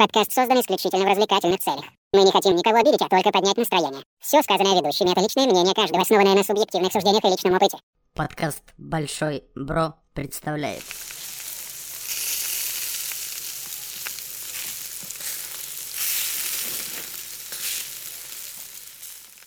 Подкаст 0.00 0.32
создан 0.32 0.58
исключительно 0.58 1.04
в 1.04 1.08
развлекательных 1.08 1.60
целях. 1.60 1.84
Мы 2.14 2.22
не 2.22 2.32
хотим 2.32 2.56
никого 2.56 2.78
обидеть, 2.78 3.02
а 3.02 3.08
только 3.10 3.30
поднять 3.30 3.58
настроение. 3.58 4.02
Все 4.18 4.42
сказанное 4.42 4.80
ведущими— 4.80 5.10
это 5.12 5.20
личное 5.20 5.44
мнение 5.44 5.74
каждого, 5.74 6.00
основанное 6.00 6.36
на 6.36 6.42
субъективных 6.42 6.90
суждениях 6.90 7.22
и 7.22 7.28
личном 7.28 7.52
опыте. 7.52 7.76
Подкаст 8.14 8.62
«Большой 8.78 9.44
Бро» 9.54 9.92
представляет. 10.14 10.82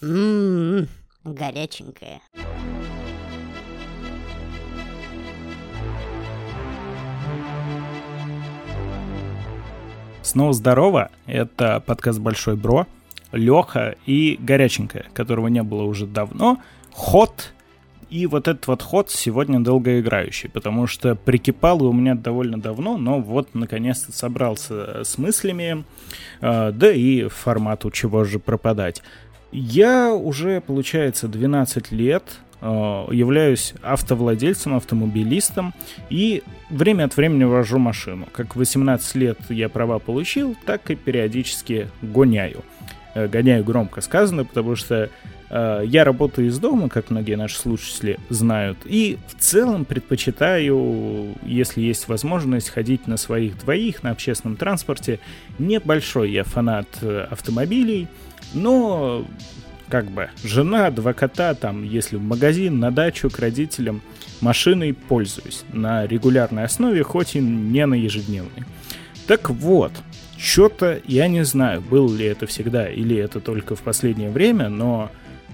Ммм, 0.01 0.88
горяченькая. 1.23 2.21
Снова 10.34 10.54
здорово, 10.54 11.11
это 11.27 11.79
подкаст 11.79 12.18
«Большой 12.18 12.55
Бро», 12.55 12.87
Леха 13.32 13.93
и 14.07 14.36
Горяченькая, 14.42 15.06
которого 15.14 15.47
не 15.47 15.61
было 15.61 15.83
уже 15.83 16.07
давно, 16.07 16.57
ход, 16.92 17.54
и 18.09 18.25
вот 18.25 18.47
этот 18.47 18.65
вот 18.65 18.82
ход 18.82 19.11
сегодня 19.11 19.59
долгоиграющий, 19.59 20.50
потому 20.50 20.87
что 20.87 21.14
прикипал 21.14 21.83
у 21.83 21.93
меня 21.93 22.15
довольно 22.15 22.59
давно, 22.59 22.97
но 22.97 23.19
вот 23.19 23.54
наконец-то 23.54 24.11
собрался 24.11 25.04
с 25.04 25.19
мыслями, 25.19 25.83
э, 26.42 26.71
да 26.71 26.92
и 26.92 27.28
формату 27.28 27.92
чего 27.92 28.23
же 28.23 28.39
пропадать. 28.39 29.04
Я 29.51 30.15
уже, 30.15 30.61
получается, 30.61 31.28
12 31.28 31.92
лет 31.92 32.39
являюсь 32.63 33.73
автовладельцем, 33.81 34.75
автомобилистом 34.75 35.73
и 36.09 36.44
время 36.69 37.05
от 37.05 37.17
времени 37.17 37.44
вожу 37.44 37.77
машину. 37.77 38.27
Как 38.31 38.55
18 38.55 39.16
лет 39.16 39.39
я 39.49 39.69
права 39.69 39.99
получил, 39.99 40.55
так 40.66 40.89
и 40.89 40.95
периодически 40.95 41.89
гоняю. 42.02 42.63
Э, 43.16 43.27
гоняю 43.27 43.63
громко 43.63 44.02
сказано, 44.02 44.45
потому 44.45 44.75
что 44.75 45.09
э, 45.50 45.81
я 45.86 46.03
работаю 46.03 46.47
из 46.47 46.58
дома, 46.58 46.89
как 46.89 47.09
многие 47.09 47.36
наши 47.36 47.58
слушатели 47.58 48.17
знают, 48.30 48.77
и 48.86 49.17
в 49.27 49.39
целом 49.39 49.86
предпочитаю, 49.86 51.36
если 51.44 51.81
есть 51.81 52.08
возможность, 52.08 52.70
ходить 52.70 53.08
на 53.08 53.17
своих 53.17 53.59
двоих 53.59 54.03
на 54.03 54.11
общественном 54.11 54.58
транспорте. 54.58 55.20
Небольшой 55.59 56.31
я 56.31 56.44
фанат 56.44 56.88
автомобилей, 57.30 58.08
но 58.53 59.25
как 59.94 60.05
бы 60.05 60.31
жена, 60.44 60.89
два 60.89 61.13
кота, 61.13 61.53
там, 61.53 61.83
если 61.83 62.16
в 62.16 62.22
магазин, 62.23 62.80
на 62.80 62.89
дачу, 62.89 63.30
к 63.30 63.38
родителям, 63.38 64.02
машиной 64.41 64.91
пользуюсь 64.91 65.66
на 65.72 66.08
регулярной 66.08 66.63
основе, 66.63 67.03
хоть 67.03 67.36
и 67.36 67.39
не 67.39 67.86
на 67.86 67.94
ежедневной. 67.94 68.66
Так 69.27 69.52
вот, 69.52 69.91
что-то 70.36 70.99
я 71.05 71.27
не 71.27 71.45
знаю, 71.45 71.81
было 71.81 72.11
ли 72.11 72.25
это 72.25 72.47
всегда 72.47 72.89
или 72.89 73.16
это 73.16 73.39
только 73.39 73.75
в 73.75 73.83
последнее 73.83 74.31
время, 74.31 74.67
но, 74.67 75.11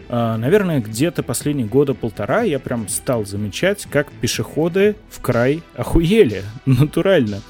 э, 0.07 0.35
наверное, 0.37 0.79
где-то 0.79 1.21
последние 1.21 1.67
года 1.67 1.93
полтора 1.93 2.43
я 2.43 2.59
прям 2.59 2.87
стал 2.87 3.25
замечать, 3.25 3.87
как 3.91 4.09
пешеходы 4.09 4.95
в 5.09 5.19
край 5.19 5.63
охуели, 5.75 6.43
натурально. 6.65 7.41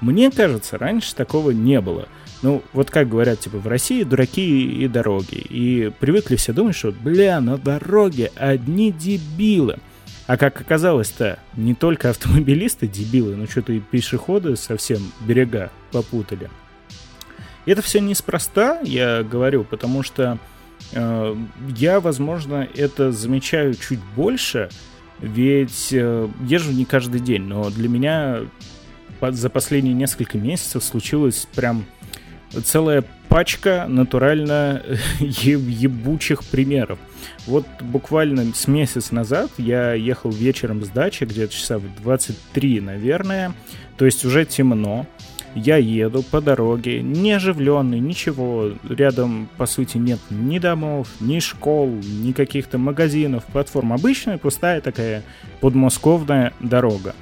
Мне 0.00 0.30
кажется, 0.30 0.78
раньше 0.78 1.12
такого 1.16 1.50
не 1.50 1.80
было. 1.80 2.06
Ну, 2.42 2.62
вот 2.72 2.90
как 2.90 3.08
говорят, 3.08 3.40
типа, 3.40 3.58
в 3.58 3.66
России 3.66 4.02
дураки 4.02 4.84
и 4.84 4.88
дороги. 4.88 5.36
И 5.36 5.90
привыкли 5.98 6.36
все 6.36 6.52
думать, 6.52 6.76
что, 6.76 6.92
бля, 6.92 7.40
на 7.40 7.56
дороге 7.56 8.30
одни 8.36 8.92
дебилы. 8.92 9.78
А 10.26 10.36
как 10.36 10.60
оказалось-то, 10.60 11.38
не 11.56 11.74
только 11.74 12.10
автомобилисты 12.10 12.86
дебилы, 12.86 13.36
но 13.36 13.46
что-то 13.46 13.72
и 13.72 13.80
пешеходы 13.80 14.56
совсем 14.56 14.98
берега 15.20 15.70
попутали. 15.92 16.50
Это 17.64 17.82
все 17.82 18.00
неспроста, 18.00 18.80
я 18.82 19.22
говорю, 19.22 19.64
потому 19.64 20.02
что 20.02 20.38
э, 20.92 21.36
я, 21.76 22.00
возможно, 22.00 22.68
это 22.74 23.10
замечаю 23.12 23.74
чуть 23.74 24.00
больше, 24.14 24.68
ведь 25.20 25.88
э, 25.92 26.28
езжу 26.42 26.72
не 26.72 26.84
каждый 26.84 27.20
день, 27.20 27.42
но 27.42 27.70
для 27.70 27.88
меня 27.88 28.42
за 29.20 29.50
последние 29.50 29.94
несколько 29.94 30.38
месяцев 30.38 30.84
случилось 30.84 31.48
прям 31.54 31.86
целая 32.64 33.04
пачка 33.28 33.86
натурально 33.88 34.82
ебучих 35.20 36.44
примеров. 36.44 36.98
Вот 37.46 37.66
буквально 37.80 38.54
с 38.54 38.66
месяц 38.66 39.10
назад 39.10 39.50
я 39.58 39.94
ехал 39.94 40.30
вечером 40.30 40.84
с 40.84 40.88
дачи, 40.88 41.24
где-то 41.24 41.52
часа 41.52 41.78
в 41.78 42.02
23, 42.02 42.80
наверное, 42.80 43.52
то 43.96 44.04
есть 44.04 44.24
уже 44.24 44.44
темно. 44.44 45.06
Я 45.54 45.78
еду 45.78 46.22
по 46.22 46.42
дороге, 46.42 47.00
не 47.00 47.32
оживленный, 47.32 47.98
ничего. 47.98 48.72
Рядом, 48.86 49.48
по 49.56 49.64
сути, 49.64 49.96
нет 49.96 50.18
ни 50.28 50.58
домов, 50.58 51.08
ни 51.18 51.38
школ, 51.38 51.88
ни 51.88 52.32
каких-то 52.32 52.76
магазинов, 52.76 53.44
платформ. 53.46 53.94
Обычная 53.94 54.36
пустая 54.36 54.82
такая 54.82 55.22
подмосковная 55.62 56.52
дорога. 56.60 57.14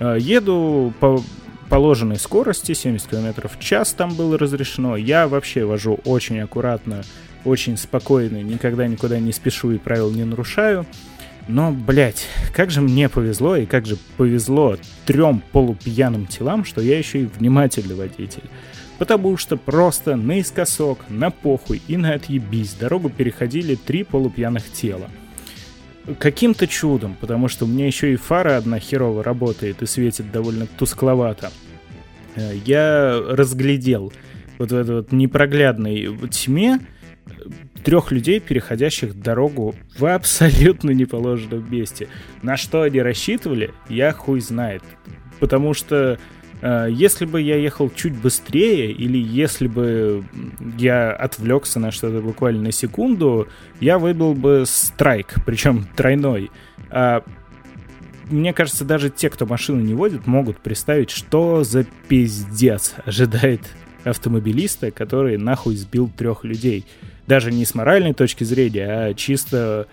Э, 0.00 0.18
еду 0.20 0.92
по 1.00 1.22
положенной 1.68 2.18
скорости, 2.18 2.72
70 2.72 3.08
км 3.08 3.48
в 3.48 3.58
час 3.60 3.92
там 3.92 4.14
было 4.14 4.38
разрешено. 4.38 4.96
Я 4.96 5.28
вообще 5.28 5.64
вожу 5.64 6.00
очень 6.04 6.40
аккуратно, 6.40 7.02
очень 7.44 7.76
спокойно, 7.76 8.42
никогда 8.42 8.86
никуда 8.86 9.18
не 9.18 9.32
спешу 9.32 9.72
и 9.72 9.78
правил 9.78 10.10
не 10.10 10.24
нарушаю. 10.24 10.86
Но, 11.46 11.72
блядь, 11.72 12.26
как 12.54 12.70
же 12.70 12.80
мне 12.80 13.08
повезло 13.08 13.56
и 13.56 13.64
как 13.64 13.86
же 13.86 13.96
повезло 14.16 14.76
трем 15.06 15.42
полупьяным 15.52 16.26
телам, 16.26 16.64
что 16.64 16.82
я 16.82 16.98
еще 16.98 17.22
и 17.22 17.26
внимательный 17.26 17.94
водитель. 17.94 18.44
Потому 18.98 19.36
что 19.36 19.56
просто 19.56 20.16
наискосок, 20.16 20.98
на 21.08 21.30
похуй 21.30 21.80
и 21.86 21.96
на 21.96 22.14
отъебись 22.14 22.74
дорогу 22.74 23.08
переходили 23.08 23.76
три 23.76 24.02
полупьяных 24.02 24.70
тела 24.72 25.08
каким-то 26.18 26.66
чудом, 26.66 27.16
потому 27.20 27.48
что 27.48 27.64
у 27.64 27.68
меня 27.68 27.86
еще 27.86 28.12
и 28.12 28.16
фара 28.16 28.56
одна 28.56 28.78
херово 28.78 29.22
работает 29.22 29.82
и 29.82 29.86
светит 29.86 30.30
довольно 30.32 30.66
тускловато, 30.66 31.50
э, 32.36 32.54
я 32.64 33.20
разглядел 33.28 34.12
вот 34.58 34.72
в 34.72 34.76
этой 34.76 34.96
вот 34.96 35.12
непроглядной 35.12 36.16
тьме 36.30 36.80
трех 37.84 38.10
людей, 38.10 38.40
переходящих 38.40 39.20
дорогу 39.20 39.74
в 39.98 40.06
абсолютно 40.06 40.90
неположенном 40.90 41.70
месте. 41.70 42.08
На 42.42 42.56
что 42.56 42.82
они 42.82 43.00
рассчитывали, 43.00 43.72
я 43.88 44.12
хуй 44.12 44.40
знает. 44.40 44.82
Потому 45.38 45.74
что 45.74 46.18
Э, 46.18 46.37
если 46.62 47.24
бы 47.24 47.40
я 47.40 47.56
ехал 47.56 47.90
чуть 47.90 48.14
быстрее, 48.14 48.90
или 48.90 49.18
если 49.18 49.68
бы 49.68 50.24
я 50.78 51.12
отвлекся 51.12 51.78
на 51.78 51.90
что-то 51.90 52.20
буквально 52.20 52.62
на 52.62 52.72
секунду, 52.72 53.48
я 53.80 53.98
выбил 53.98 54.34
бы 54.34 54.64
страйк, 54.66 55.36
причем 55.46 55.86
тройной. 55.96 56.50
А 56.90 57.22
мне 58.30 58.52
кажется, 58.52 58.84
даже 58.84 59.08
те, 59.10 59.30
кто 59.30 59.46
машину 59.46 59.80
не 59.80 59.94
водит, 59.94 60.26
могут 60.26 60.58
представить, 60.58 61.10
что 61.10 61.64
за 61.64 61.84
пиздец 62.08 62.94
ожидает 63.04 63.62
автомобилиста, 64.04 64.90
который 64.90 65.38
нахуй 65.38 65.76
сбил 65.76 66.10
трех 66.16 66.44
людей. 66.44 66.84
Даже 67.26 67.52
не 67.52 67.64
с 67.64 67.74
моральной 67.74 68.14
точки 68.14 68.44
зрения, 68.44 68.86
а 68.86 69.14
чисто 69.14 69.86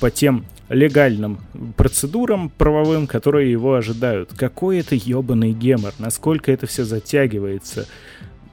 по 0.00 0.10
тем 0.10 0.44
легальным 0.68 1.38
процедурам 1.76 2.50
правовым, 2.50 3.06
которые 3.06 3.50
его 3.50 3.74
ожидают. 3.74 4.32
Какой 4.36 4.78
это 4.78 4.94
ебаный 4.94 5.52
гемор, 5.52 5.92
насколько 5.98 6.50
это 6.50 6.66
все 6.66 6.84
затягивается. 6.84 7.86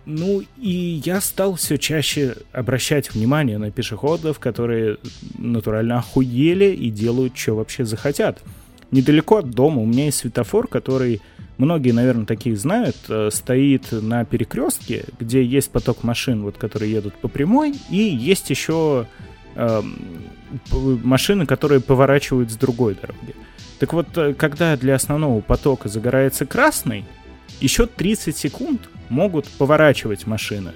Ну 0.06 0.44
и 0.58 1.02
я 1.06 1.22
стал 1.22 1.56
все 1.56 1.78
чаще 1.78 2.36
обращать 2.52 3.14
внимание 3.14 3.58
на 3.58 3.72
пешеходов, 3.72 4.38
которые 4.38 4.98
натурально 5.38 6.00
охуели 6.00 6.76
и 6.76 6.90
делают, 6.90 7.38
что 7.38 7.56
вообще 7.56 7.86
захотят. 7.86 8.42
Недалеко 8.92 9.38
от 9.38 9.50
дома 9.50 9.82
у 9.82 9.86
меня 9.86 10.06
есть 10.06 10.18
светофор, 10.18 10.68
который, 10.68 11.22
многие, 11.58 11.92
наверное, 11.92 12.26
такие 12.26 12.56
знают, 12.56 12.98
э, 13.08 13.30
стоит 13.32 13.92
на 13.92 14.26
перекрестке, 14.26 15.06
где 15.20 15.44
есть 15.44 15.72
поток 15.72 16.04
машин, 16.04 16.44
вот, 16.44 16.58
которые 16.58 16.92
едут 16.92 17.16
по 17.16 17.30
прямой, 17.30 17.74
и 17.90 17.98
есть 17.98 18.50
еще 18.50 19.08
Эм, 19.56 19.96
машины, 21.04 21.46
которые 21.46 21.80
поворачивают 21.80 22.52
с 22.52 22.56
другой 22.56 22.96
дороги. 22.96 23.36
Так 23.80 23.94
вот, 23.94 24.18
э, 24.18 24.34
когда 24.34 24.76
для 24.78 24.96
основного 24.96 25.42
потока 25.42 25.90
загорается 25.90 26.46
красный, 26.46 27.06
еще 27.60 27.86
30 27.86 28.36
секунд 28.36 28.90
могут 29.10 29.48
поворачивать 29.48 30.26
машины. 30.28 30.72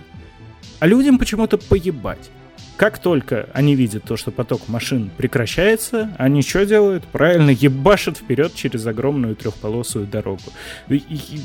А 0.79 0.87
людям 0.87 1.17
почему-то 1.17 1.57
поебать. 1.57 2.29
Как 2.77 2.99
только 2.99 3.49
они 3.53 3.75
видят 3.75 4.03
то, 4.03 4.17
что 4.17 4.31
поток 4.31 4.67
машин 4.67 5.09
прекращается, 5.17 6.11
они 6.17 6.41
что 6.41 6.65
делают? 6.65 7.05
Правильно, 7.05 7.49
ебашат 7.49 8.17
вперед 8.17 8.53
через 8.53 8.85
огромную 8.85 9.35
трехполосую 9.35 10.05
дорогу. 10.05 10.43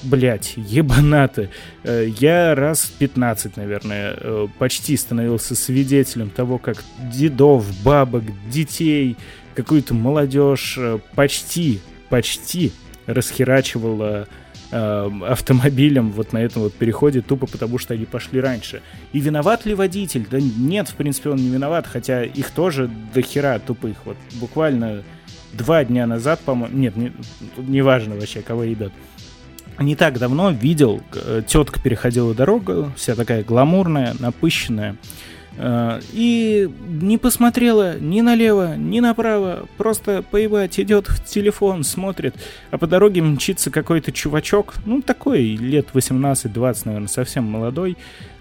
Блять, 0.02 0.54
ебанаты. 0.56 1.50
Э, 1.84 2.06
я 2.18 2.54
раз 2.54 2.92
15, 2.98 3.56
наверное, 3.56 4.14
э, 4.18 4.46
почти 4.58 4.96
становился 4.96 5.54
свидетелем 5.54 6.30
того, 6.30 6.58
как 6.58 6.84
дедов, 7.10 7.66
бабок, 7.82 8.24
детей, 8.50 9.16
какую-то 9.54 9.94
молодежь 9.94 10.76
э, 10.78 10.98
почти, 11.14 11.80
почти 12.08 12.72
расхерачивала 13.06 14.28
э, 14.72 15.10
автомобилем 15.28 16.10
вот 16.10 16.32
на 16.32 16.38
этом 16.38 16.62
вот 16.62 16.74
переходе 16.74 17.20
тупо 17.20 17.46
потому, 17.46 17.78
что 17.78 17.94
они 17.94 18.04
пошли 18.04 18.40
раньше. 18.40 18.82
И 19.12 19.20
виноват 19.20 19.64
ли 19.66 19.74
водитель? 19.74 20.26
Да 20.28 20.38
нет, 20.40 20.88
в 20.88 20.94
принципе, 20.94 21.30
он 21.30 21.36
не 21.36 21.48
виноват, 21.48 21.86
хотя 21.86 22.24
их 22.24 22.50
тоже 22.50 22.90
до 23.14 23.22
хера 23.22 23.58
тупых. 23.58 23.98
Вот 24.04 24.16
буквально 24.40 25.04
два 25.52 25.84
дня 25.84 26.06
назад, 26.06 26.40
по-моему, 26.40 26.76
нет, 26.76 26.96
не, 26.96 27.12
не 27.58 27.82
важно 27.82 28.16
вообще, 28.16 28.42
кого 28.42 28.64
ебет. 28.64 28.92
Не 29.78 29.96
так 29.96 30.18
давно 30.18 30.50
видел, 30.50 31.02
э, 31.14 31.42
тетка 31.46 31.80
переходила 31.80 32.34
дорогу, 32.34 32.92
вся 32.96 33.14
такая 33.14 33.42
гламурная, 33.42 34.14
напыщенная, 34.18 34.96
и 35.58 36.70
не 36.88 37.18
посмотрела 37.18 37.98
ни 37.98 38.20
налево, 38.20 38.76
ни 38.76 39.00
направо, 39.00 39.68
просто 39.76 40.22
поебать, 40.22 40.80
идет 40.80 41.08
в 41.08 41.24
телефон, 41.24 41.84
смотрит, 41.84 42.34
а 42.70 42.78
по 42.78 42.86
дороге 42.86 43.20
мчится 43.22 43.70
какой-то 43.70 44.12
чувачок, 44.12 44.74
ну 44.86 45.02
такой, 45.02 45.42
лет 45.42 45.88
18-20, 45.92 46.82
наверное, 46.84 47.08
совсем 47.08 47.44
молодой, 47.44 47.96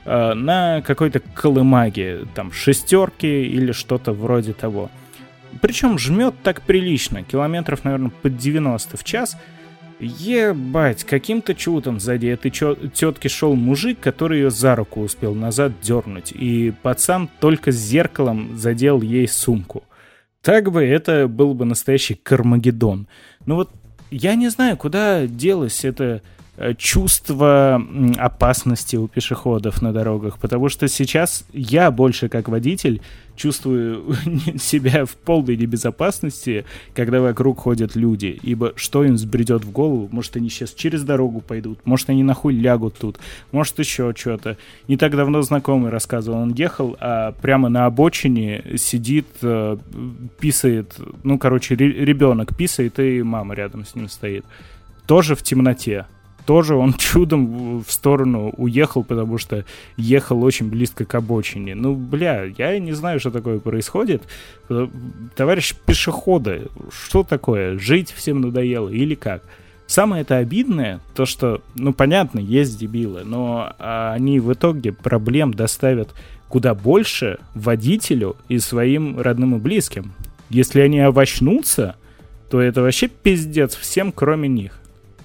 э, 0.06 0.34
на 0.34 0.82
какой-то 0.82 1.20
колымаге, 1.20 2.22
там, 2.34 2.52
шестерки 2.52 3.44
или 3.46 3.74
что-то 3.74 4.14
вроде 4.14 4.54
того. 4.54 4.90
Причем 5.60 6.00
жмет 6.00 6.36
так 6.44 6.62
прилично, 6.62 7.24
километров, 7.24 7.84
наверное, 7.84 8.12
под 8.22 8.38
90 8.38 8.96
в 8.96 9.04
час— 9.04 9.38
Ебать, 10.02 11.04
каким-то 11.04 11.54
чудом 11.54 12.00
сзади 12.00 12.26
этой 12.26 12.50
тетки 12.50 13.28
шел 13.28 13.56
мужик, 13.56 14.00
который 14.00 14.40
ее 14.40 14.50
за 14.50 14.76
руку 14.76 15.02
успел 15.02 15.36
назад 15.36 15.74
дернуть, 15.82 16.32
и 16.32 16.74
пацан 16.82 17.30
только 17.40 17.72
с 17.72 17.76
зеркалом 17.76 18.58
задел 18.58 19.02
ей 19.02 19.28
сумку. 19.28 19.84
Так 20.42 20.72
бы 20.72 20.84
это 20.84 21.28
был 21.28 21.54
бы 21.54 21.66
настоящий 21.66 22.16
Кармагеддон. 22.16 23.08
Ну 23.46 23.56
вот 23.56 23.70
я 24.10 24.34
не 24.34 24.50
знаю, 24.50 24.76
куда 24.76 25.28
делось 25.28 25.86
это 25.86 26.04
Э, 26.16 26.41
чувство 26.78 27.82
опасности 28.18 28.96
у 28.96 29.08
пешеходов 29.08 29.82
на 29.82 29.94
дорогах, 29.94 30.38
потому 30.38 30.70
что 30.70 30.88
сейчас 30.88 31.46
я 31.54 31.92
больше 31.92 32.30
как 32.30 32.50
водитель 32.50 33.02
чувствую 33.36 34.16
себя 34.58 35.06
в 35.06 35.12
полной 35.16 35.58
небезопасности, 35.58 36.66
когда 36.94 37.22
вокруг 37.22 37.60
ходят 37.60 37.96
люди, 37.96 38.40
ибо 38.44 38.74
что 38.76 39.04
им 39.04 39.18
сбредет 39.18 39.64
в 39.64 39.72
голову, 39.72 40.08
может 40.12 40.36
они 40.36 40.50
сейчас 40.50 40.74
через 40.74 41.04
дорогу 41.04 41.42
пойдут, 41.42 41.80
может 41.86 42.10
они 42.10 42.24
нахуй 42.24 42.54
лягут 42.54 42.96
тут, 43.00 43.18
может 43.52 43.80
еще 43.80 44.14
что-то. 44.16 44.58
Не 44.88 44.98
так 44.98 45.16
давно 45.16 45.42
знакомый 45.42 45.90
рассказывал, 45.90 46.40
он 46.40 46.54
ехал, 46.54 46.96
а 47.00 47.32
прямо 47.32 47.70
на 47.70 47.86
обочине 47.86 48.64
сидит, 48.78 49.28
э, 49.42 49.78
писает, 50.40 50.96
ну 51.24 51.40
короче, 51.40 51.76
ребенок 51.76 52.56
писает 52.56 53.00
и 53.00 53.24
мама 53.24 53.56
рядом 53.56 53.86
с 53.86 53.96
ним 53.96 54.10
стоит. 54.10 54.46
Тоже 55.08 55.36
в 55.36 55.42
темноте 55.42 56.06
тоже 56.46 56.76
он 56.76 56.94
чудом 56.98 57.80
в 57.84 57.92
сторону 57.92 58.54
уехал, 58.58 59.04
потому 59.04 59.38
что 59.38 59.66
ехал 59.98 60.44
очень 60.44 60.70
близко 60.70 61.06
к 61.06 61.16
обочине. 61.16 61.76
Ну, 61.76 61.96
бля, 61.96 62.44
я 62.58 62.78
не 62.80 62.94
знаю, 62.94 63.20
что 63.20 63.32
такое 63.32 63.60
происходит. 63.60 64.24
Товарищ 65.36 65.76
пешехода, 65.86 66.62
что 66.92 67.24
такое? 67.24 67.78
Жить 67.78 68.12
всем 68.12 68.42
надоело 68.42 68.90
или 68.90 69.16
как? 69.16 69.44
Самое 69.88 70.22
это 70.22 70.38
обидное, 70.38 71.02
то 71.16 71.26
что, 71.26 71.62
ну 71.76 71.92
понятно, 71.92 72.40
есть 72.40 72.80
дебилы, 72.80 73.24
но 73.26 73.74
они 73.78 74.40
в 74.40 74.54
итоге 74.54 74.94
проблем 74.94 75.54
доставят 75.54 76.14
куда 76.48 76.76
больше 76.76 77.40
водителю 77.56 78.38
и 78.48 78.60
своим 78.60 79.20
родным 79.20 79.56
и 79.56 79.60
близким. 79.60 80.14
Если 80.50 80.80
они 80.80 81.00
овощнутся, 81.00 81.96
то 82.50 82.62
это 82.62 82.82
вообще 82.82 83.08
пиздец 83.08 83.76
всем, 83.76 84.12
кроме 84.12 84.50
них. 84.50 84.81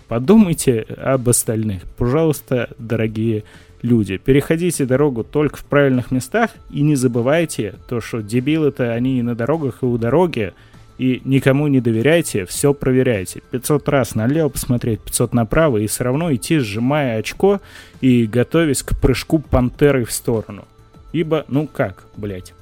Подумайте 0.08 0.86
об 0.96 1.28
остальных. 1.28 1.82
Пожалуйста, 1.96 2.70
дорогие 2.78 3.44
люди, 3.82 4.18
переходите 4.18 4.86
дорогу 4.86 5.24
только 5.24 5.56
в 5.56 5.64
правильных 5.64 6.10
местах 6.10 6.50
и 6.70 6.82
не 6.82 6.94
забывайте 6.94 7.74
то, 7.88 8.00
что 8.00 8.22
дебилы-то 8.22 8.92
они 8.92 9.18
и 9.18 9.22
на 9.22 9.34
дорогах, 9.34 9.82
и 9.82 9.86
у 9.86 9.98
дороги, 9.98 10.52
и 10.98 11.20
никому 11.24 11.66
не 11.66 11.80
доверяйте, 11.80 12.46
все 12.46 12.72
проверяйте. 12.72 13.42
500 13.50 13.88
раз 13.88 14.14
налево 14.14 14.48
посмотреть, 14.48 15.00
500 15.00 15.34
направо, 15.34 15.78
и 15.78 15.86
все 15.86 16.04
равно 16.04 16.32
идти, 16.34 16.58
сжимая 16.58 17.18
очко 17.18 17.60
и 18.00 18.26
готовясь 18.26 18.82
к 18.82 18.98
прыжку 18.98 19.40
пантеры 19.40 20.04
в 20.04 20.12
сторону. 20.12 20.64
Ибо, 21.12 21.44
ну 21.48 21.66
как, 21.66 22.04
блять. 22.16 22.54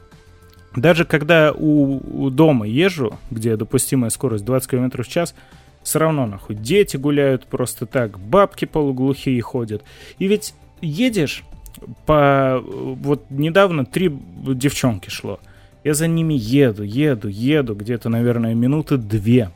Даже 0.75 1.05
когда 1.05 1.53
у, 1.53 2.25
у 2.25 2.31
дома 2.31 2.67
езжу, 2.67 3.19
где 3.31 3.57
допустимая 3.57 4.11
скорость 4.11 4.45
20 4.45 4.69
км 4.69 5.03
в 5.03 5.09
час, 5.09 5.35
все 5.85 5.99
равно, 6.01 6.27
нахуй, 6.27 6.57
дети 6.57 6.97
гуляют 6.97 7.47
просто 7.47 7.87
так, 7.87 8.19
бабки 8.19 8.65
полуглухие 8.65 9.41
ходят. 9.41 9.85
И 10.19 10.27
ведь 10.27 10.55
едешь 10.81 11.45
по... 12.07 12.61
Вот 12.65 13.27
недавно 13.31 13.85
три 13.85 14.11
девчонки 14.11 15.11
шло. 15.11 15.39
Я 15.85 15.95
за 15.95 16.09
ними 16.09 16.35
еду, 16.35 16.83
еду, 16.83 17.29
еду, 17.29 17.75
где-то, 17.75 18.09
наверное, 18.09 18.55
минуты 18.55 18.97
две. 18.97 19.51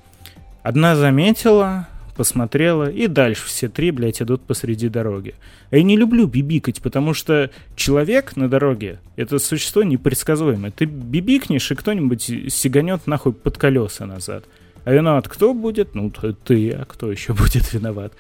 Одна 0.62 0.94
заметила, 0.94 1.88
посмотрела, 2.14 2.90
и 2.90 3.06
дальше 3.06 3.46
все 3.46 3.70
три, 3.70 3.90
блядь, 3.90 4.20
идут 4.20 4.42
посреди 4.42 4.90
дороги. 4.90 5.34
А 5.70 5.76
я 5.76 5.82
не 5.82 5.96
люблю 5.96 6.26
бибикать, 6.26 6.82
потому 6.82 7.14
что 7.14 7.50
человек 7.76 8.36
на 8.36 8.50
дороге— 8.50 8.98
это 9.16 9.38
существо 9.38 9.82
непредсказуемое. 9.82 10.72
Ты 10.72 10.84
бибикнешь, 10.84 11.70
и 11.70 11.74
кто-нибудь 11.74 12.52
сиганет 12.52 13.06
нахуй 13.06 13.32
под 13.32 13.56
колеса 13.56 14.04
назад. 14.04 14.44
А 14.88 14.90
виноват 14.90 15.28
кто 15.28 15.52
будет? 15.52 15.94
Ну, 15.94 16.10
ты, 16.10 16.70
а 16.70 16.86
кто 16.86 17.12
еще 17.12 17.34
будет 17.34 17.70
виноват? 17.74 18.14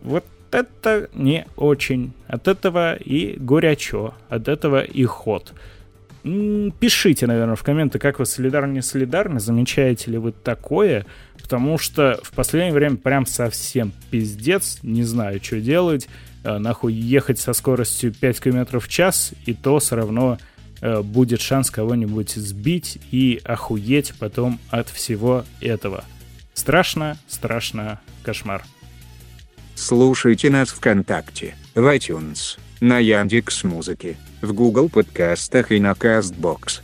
Вот 0.00 0.24
это 0.50 1.08
не 1.14 1.46
очень. 1.54 2.12
От 2.26 2.48
этого 2.48 2.96
и 2.96 3.36
горячо, 3.38 4.12
от 4.28 4.48
этого 4.48 4.82
и 4.82 5.04
ход. 5.04 5.52
Пишите, 6.24 7.28
наверное, 7.28 7.54
в 7.54 7.62
комменты, 7.62 8.00
как 8.00 8.18
вы 8.18 8.26
солидарны, 8.26 8.72
не 8.72 8.82
солидарны, 8.82 9.38
замечаете 9.38 10.10
ли 10.10 10.18
вы 10.18 10.32
такое, 10.32 11.06
потому 11.40 11.78
что 11.78 12.18
в 12.24 12.32
последнее 12.32 12.74
время 12.74 12.96
прям 12.96 13.24
совсем 13.24 13.92
пиздец, 14.10 14.80
не 14.82 15.04
знаю, 15.04 15.38
что 15.40 15.60
делать, 15.60 16.08
э, 16.42 16.58
нахуй 16.58 16.94
ехать 16.94 17.38
со 17.38 17.52
скоростью 17.52 18.12
5 18.12 18.40
км 18.40 18.80
в 18.80 18.88
час, 18.88 19.34
и 19.46 19.54
то 19.54 19.78
все 19.78 19.94
равно 19.94 20.38
будет 21.04 21.40
шанс 21.40 21.70
кого-нибудь 21.70 22.30
сбить 22.30 22.98
и 23.10 23.40
охуеть 23.44 24.14
потом 24.18 24.58
от 24.70 24.88
всего 24.88 25.44
этого. 25.60 26.04
Страшно, 26.54 27.16
страшно, 27.28 28.00
кошмар. 28.22 28.64
Слушайте 29.74 30.50
нас 30.50 30.68
ВКонтакте, 30.68 31.54
в 31.74 31.80
iTunes, 31.80 32.58
на 32.80 32.98
Яндекс 32.98 33.64
Музыке, 33.64 34.16
в 34.42 34.52
Google 34.52 34.88
подкастах 34.88 35.72
и 35.72 35.80
на 35.80 35.92
Castbox. 35.92 36.82